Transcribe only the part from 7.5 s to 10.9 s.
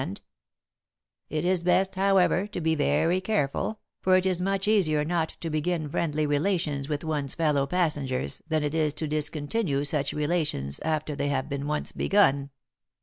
passengers than it is to discontinue such relations